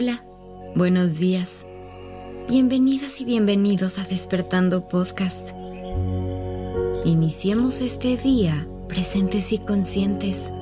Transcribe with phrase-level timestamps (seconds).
[0.00, 0.22] Hola,
[0.76, 1.66] buenos días.
[2.48, 5.48] Bienvenidas y bienvenidos a Despertando Podcast.
[7.04, 10.52] Iniciemos este día presentes y conscientes.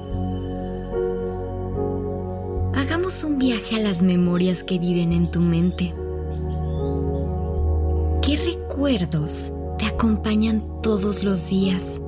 [2.77, 5.95] Hagamos un viaje a las memorias que viven en tu mente.
[8.23, 12.01] ¿Qué recuerdos te acompañan todos los días?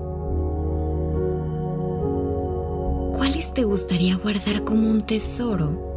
[3.18, 5.88] ¿Cuáles te gustaría guardar como un tesoro?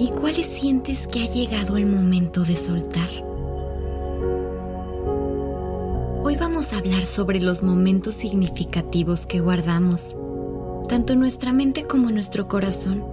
[0.00, 3.10] ¿Y cuáles sientes que ha llegado el momento de soltar?
[6.24, 10.16] Hoy vamos a hablar sobre los momentos significativos que guardamos,
[10.88, 13.04] tanto nuestra mente como nuestro corazón.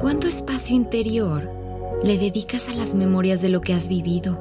[0.00, 1.48] ¿Cuánto espacio interior
[2.02, 4.36] le dedicas a las memorias de lo que has vivido?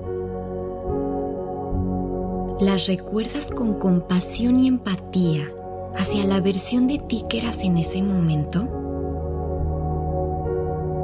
[2.60, 5.52] ¿Las recuerdas con compasión y empatía
[5.96, 8.87] hacia la versión de ti que eras en ese momento?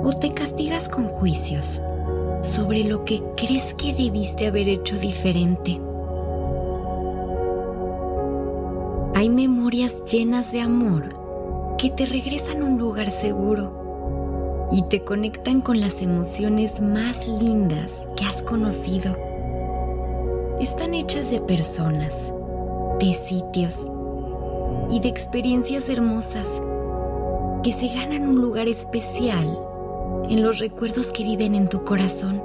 [0.04, 1.82] ¿O te castigas con juicios
[2.42, 5.80] sobre lo que crees que debiste haber hecho diferente?
[9.16, 15.62] Hay memorias llenas de amor que te regresan a un lugar seguro y te conectan
[15.62, 19.16] con las emociones más lindas que has conocido.
[20.60, 22.34] Están hechas de personas,
[23.00, 23.90] de sitios,
[24.90, 26.62] y de experiencias hermosas
[27.64, 29.58] que se ganan un lugar especial
[30.30, 32.42] en los recuerdos que viven en tu corazón.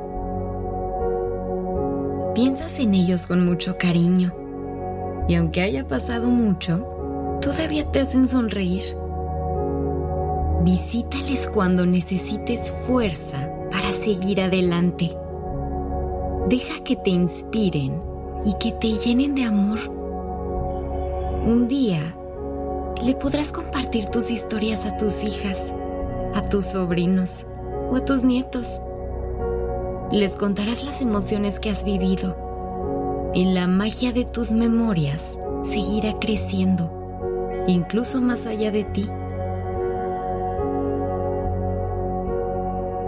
[2.35, 4.35] Piensas en ellos con mucho cariño
[5.29, 8.83] y aunque haya pasado mucho, todavía te hacen sonreír.
[10.63, 15.17] Visítales cuando necesites fuerza para seguir adelante.
[16.49, 18.01] Deja que te inspiren
[18.45, 19.79] y que te llenen de amor.
[21.47, 22.15] Un día
[23.03, 25.73] le podrás compartir tus historias a tus hijas,
[26.35, 27.47] a tus sobrinos
[27.91, 28.81] o a tus nietos.
[30.11, 37.63] Les contarás las emociones que has vivido y la magia de tus memorias seguirá creciendo,
[37.67, 39.09] incluso más allá de ti.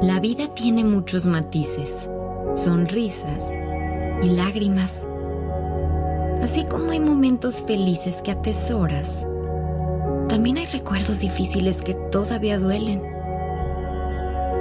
[0.03, 2.09] La vida tiene muchos matices,
[2.55, 3.53] sonrisas
[4.23, 5.07] y lágrimas.
[6.43, 9.27] Así como hay momentos felices que atesoras,
[10.29, 13.10] también hay recuerdos difíciles que todavía duelen.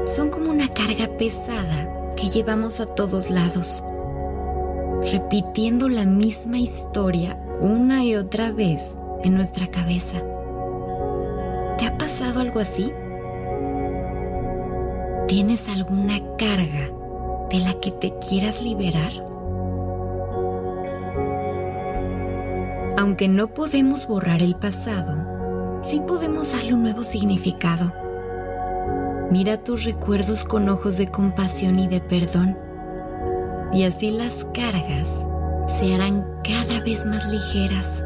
[0.10, 3.84] Son como una carga pesada que llevamos a todos lados,
[5.12, 10.18] repitiendo la misma historia una y otra vez en nuestra cabeza.
[11.78, 12.92] ¿Te ha pasado algo así?
[15.28, 16.90] ¿Tienes alguna carga
[17.52, 19.12] de la que te quieras liberar?
[22.98, 27.99] Aunque no podemos borrar el pasado, sí podemos darle un nuevo significado.
[29.32, 32.58] Mira tus recuerdos con ojos de compasión y de perdón,
[33.72, 35.28] y así las cargas
[35.68, 38.04] se harán cada vez más ligeras.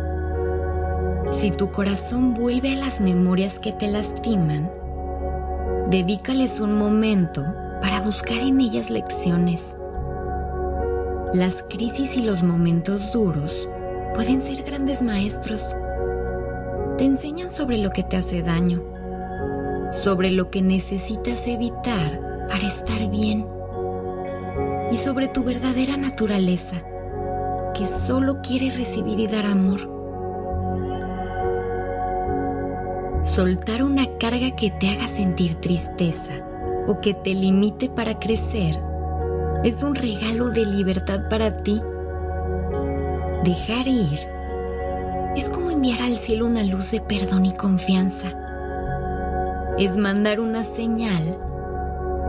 [1.32, 4.70] Si tu corazón vuelve a las memorias que te lastiman,
[5.90, 7.44] dedícales un momento
[7.82, 9.78] para buscar en ellas lecciones.
[11.34, 13.68] Las crisis y los momentos duros
[14.14, 15.74] pueden ser grandes maestros
[16.98, 18.84] te enseñan sobre lo que te hace daño,
[19.94, 23.48] sobre lo que necesitas evitar para estar bien
[24.92, 26.82] y sobre tu verdadera naturaleza,
[27.76, 29.82] que solo quiere recibir y dar amor.
[33.24, 36.34] Soltar una carga que te haga sentir tristeza
[36.88, 38.80] o que te limite para crecer
[39.64, 41.80] es un regalo de libertad para ti.
[43.44, 44.20] Dejar ir
[45.36, 48.43] es como enviar al cielo una luz de perdón y confianza.
[49.78, 51.40] Es mandar una señal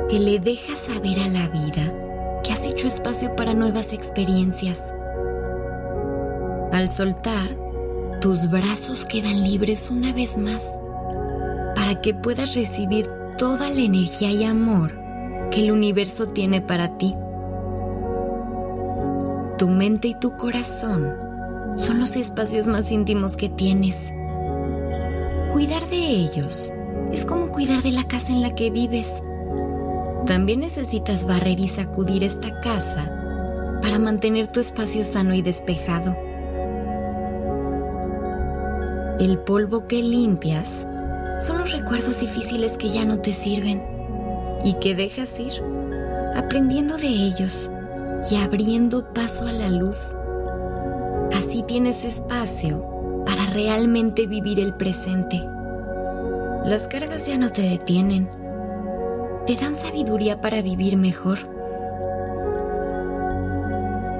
[0.08, 1.92] que le deja saber a la vida
[2.42, 4.80] que has hecho espacio para nuevas experiencias.
[6.72, 7.56] Al soltar,
[8.22, 10.80] tus brazos quedan libres una vez más
[11.76, 14.92] para que puedas recibir toda la energía y amor
[15.50, 17.14] que el universo tiene para ti.
[19.58, 21.14] Tu mente y tu corazón
[21.76, 23.96] son los espacios más íntimos que tienes.
[25.52, 26.72] Cuidar de ellos
[27.14, 29.22] es como cuidar de la casa en la que vives.
[30.26, 33.10] También necesitas barrer y sacudir esta casa
[33.80, 36.16] para mantener tu espacio sano y despejado.
[39.20, 40.86] El polvo que limpias
[41.38, 43.82] son los recuerdos difíciles que ya no te sirven
[44.64, 45.52] y que dejas ir,
[46.34, 47.70] aprendiendo de ellos
[48.30, 50.14] y abriendo paso a la luz
[51.34, 55.53] Así tienes espacio para realmente vivir el presente.
[56.64, 58.30] Las cargas ya no te detienen.
[59.46, 61.38] te dan sabiduría para vivir mejor.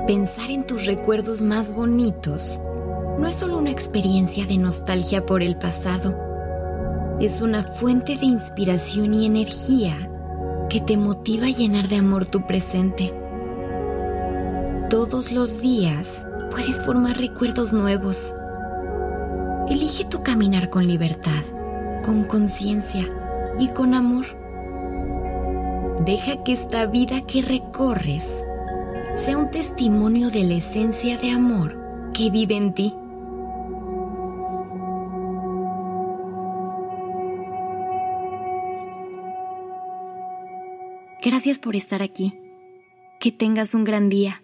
[0.07, 2.61] Pensar en tus recuerdos más bonitos
[3.19, 6.15] no es solo una experiencia de nostalgia por el pasado,
[7.21, 10.11] es una fuente de inspiración y energía
[10.69, 13.15] que te motiva a llenar de amor tu presente.
[14.91, 18.35] Todos los días puedes formar recuerdos nuevos.
[19.71, 21.43] Elige tu caminar con libertad,
[22.05, 23.09] con conciencia
[23.59, 24.27] y con amor.
[26.05, 28.45] Deja que esta vida que recorres
[29.17, 31.79] sea un testimonio de la esencia de amor
[32.13, 32.95] que vive en ti.
[41.23, 42.39] Gracias por estar aquí.
[43.19, 44.44] Que tengas un gran día.